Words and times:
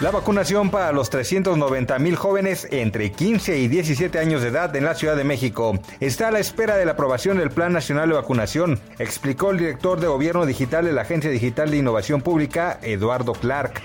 La 0.00 0.12
vacunación 0.12 0.70
para 0.70 0.92
los 0.92 1.10
390 1.10 1.98
mil 1.98 2.14
jóvenes 2.14 2.68
entre 2.70 3.10
15 3.10 3.58
y 3.58 3.66
17 3.66 4.16
años 4.20 4.42
de 4.42 4.48
edad 4.48 4.74
en 4.76 4.84
la 4.84 4.94
Ciudad 4.94 5.16
de 5.16 5.24
México 5.24 5.76
está 5.98 6.28
a 6.28 6.30
la 6.30 6.38
espera 6.38 6.76
de 6.76 6.84
la 6.84 6.92
aprobación 6.92 7.36
del 7.36 7.50
Plan 7.50 7.72
Nacional 7.72 8.08
de 8.08 8.14
Vacunación, 8.14 8.78
explicó 9.00 9.50
el 9.50 9.58
director 9.58 9.98
de 9.98 10.06
Gobierno 10.06 10.46
Digital 10.46 10.84
de 10.84 10.92
la 10.92 11.02
Agencia 11.02 11.30
Digital 11.30 11.72
de 11.72 11.78
Innovación 11.78 12.22
Pública, 12.22 12.78
Eduardo 12.80 13.32
Clark. 13.32 13.82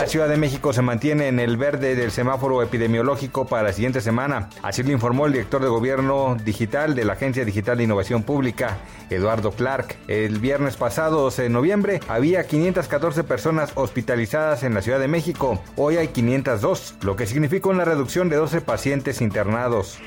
La 0.00 0.06
Ciudad 0.06 0.28
de 0.28 0.36
México 0.36 0.74
se 0.74 0.82
mantiene 0.82 1.28
en 1.28 1.40
el 1.40 1.56
verde 1.56 1.94
del 1.94 2.10
semáforo 2.10 2.62
epidemiológico 2.62 3.46
para 3.46 3.62
la 3.62 3.72
siguiente 3.72 4.02
semana, 4.02 4.50
así 4.62 4.82
lo 4.82 4.92
informó 4.92 5.24
el 5.24 5.32
director 5.32 5.62
de 5.62 5.68
Gobierno 5.68 6.36
Digital 6.44 6.94
de 6.94 7.06
la 7.06 7.14
Agencia 7.14 7.46
Digital 7.46 7.78
de 7.78 7.84
Innovación 7.84 8.22
Pública, 8.22 8.80
Eduardo 9.08 9.52
Clark. 9.52 9.96
El 10.08 10.40
viernes 10.40 10.76
pasado, 10.76 11.22
12 11.22 11.44
de 11.44 11.48
noviembre, 11.48 12.00
había 12.06 12.46
514 12.46 13.24
personas 13.24 13.72
hospitalizadas 13.76 14.62
en 14.62 14.74
la 14.74 14.82
Ciudad 14.82 15.00
de 15.00 15.08
México 15.08 15.21
Hoy 15.76 15.96
hay 15.98 16.08
502, 16.08 16.96
lo 17.02 17.14
que 17.14 17.26
significa 17.26 17.68
una 17.68 17.84
reducción 17.84 18.28
de 18.28 18.36
12 18.36 18.60
pacientes 18.60 19.20
internados. 19.20 19.98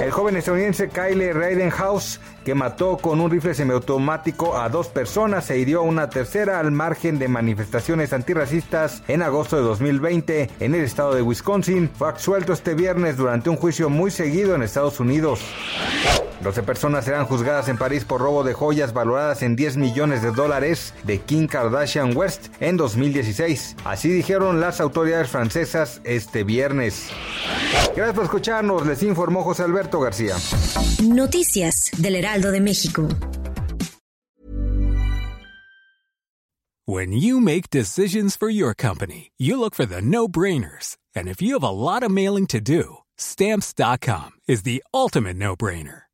El 0.00 0.10
joven 0.10 0.36
estadounidense 0.36 0.88
Kyle 0.88 1.34
Rittenhouse, 1.34 2.18
que 2.44 2.54
mató 2.54 2.96
con 2.96 3.20
un 3.20 3.30
rifle 3.30 3.54
semiautomático 3.54 4.56
a 4.56 4.68
dos 4.68 4.88
personas 4.88 5.50
e 5.50 5.58
hirió 5.58 5.80
a 5.80 5.82
una 5.82 6.08
tercera 6.08 6.60
al 6.60 6.72
margen 6.72 7.18
de 7.18 7.28
manifestaciones 7.28 8.12
antirracistas 8.12 9.02
en 9.06 9.22
agosto 9.22 9.56
de 9.56 9.62
2020 9.62 10.50
en 10.60 10.74
el 10.74 10.82
estado 10.82 11.14
de 11.14 11.22
Wisconsin, 11.22 11.90
fue 11.94 12.08
absuelto 12.08 12.52
este 12.52 12.74
viernes 12.74 13.16
durante 13.16 13.50
un 13.50 13.56
juicio 13.56 13.90
muy 13.90 14.10
seguido 14.10 14.54
en 14.54 14.62
Estados 14.62 14.98
Unidos. 14.98 15.40
12 16.42 16.62
personas 16.64 17.04
serán 17.04 17.26
juzgadas 17.26 17.68
en 17.68 17.78
París 17.78 18.04
por 18.04 18.20
robo 18.20 18.42
de 18.42 18.52
joyas 18.52 18.92
valoradas 18.92 19.42
en 19.42 19.54
10 19.54 19.76
millones 19.76 20.22
de 20.22 20.32
dólares 20.32 20.92
de 21.04 21.18
Kim 21.18 21.46
Kardashian 21.46 22.16
West 22.16 22.48
en 22.60 22.76
2016. 22.76 23.76
Así 23.84 24.08
dijeron 24.08 24.60
las 24.60 24.80
autoridades 24.80 25.28
francesas 25.28 26.00
este 26.04 26.44
viernes. 26.44 27.08
Gracias 27.94 28.14
por 28.14 28.24
escucharnos, 28.24 28.86
les 28.86 29.02
informó 29.02 29.44
José 29.44 29.62
Alberto 29.62 30.00
García. 30.00 30.34
Noticias 31.02 31.90
del 31.98 32.16
Heraldo 32.16 32.50
de 32.50 32.60
México. 32.60 33.08
When 36.84 37.12
you 37.12 37.40
make 37.40 37.70
decisions 37.70 38.36
for 38.36 38.50
your 38.50 38.74
company, 38.74 39.30
you 39.38 39.56
look 39.56 39.74
for 39.74 39.86
the 39.86 40.02
no-brainers. 40.02 40.96
And 41.14 41.28
if 41.28 41.40
you 41.40 41.54
have 41.54 41.62
a 41.62 41.70
lot 41.70 42.02
of 42.02 42.10
mailing 42.10 42.48
to 42.48 42.60
do, 42.60 42.98
stamps.com 43.16 44.30
is 44.48 44.64
the 44.64 44.82
ultimate 44.92 45.36
no-brainer. 45.36 46.02